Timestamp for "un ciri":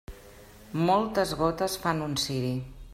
2.09-2.55